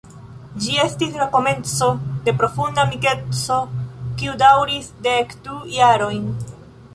Ĝi 0.61 0.77
estis 0.83 1.17
la 1.17 1.27
komenco 1.35 1.89
de 2.27 2.33
profunda 2.43 2.85
amikeco 2.85 3.59
kiu 4.23 4.35
daŭris 4.45 4.89
dek 5.09 5.37
du 5.47 5.61
jarojn. 5.77 6.27